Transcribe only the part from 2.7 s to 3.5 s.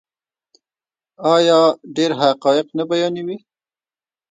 نه بیانوي؟